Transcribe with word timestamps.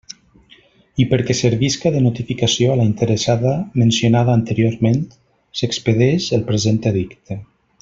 I 1.01 1.03
perquè 1.09 1.35
servisca 1.39 1.91
de 1.95 2.01
notificació 2.05 2.71
a 2.75 2.77
la 2.79 2.87
interessada 2.93 3.53
mencionada 3.83 4.35
anteriorment, 4.41 4.99
s'expedeix 5.61 6.33
el 6.39 6.49
present 6.51 6.83
edicte. 6.95 7.39